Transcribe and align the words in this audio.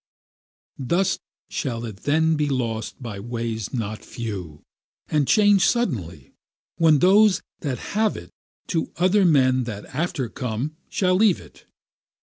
Thus 0.79 1.19
shall 1.47 1.85
it 1.85 1.97
then 1.97 2.35
be 2.35 2.49
lost 2.49 3.03
by 3.03 3.19
ways 3.19 3.71
not 3.71 4.03
few, 4.03 4.63
And 5.09 5.27
changed 5.27 5.69
suddenly, 5.69 6.33
when 6.79 6.97
those 6.97 7.43
that 7.59 7.77
have 7.93 8.17
it 8.17 8.31
To 8.69 8.91
other 8.95 9.25
men 9.25 9.65
that 9.65 9.85
after 9.85 10.27
come 10.27 10.75
shall 10.89 11.13
leave 11.15 11.39
it. 11.39 11.65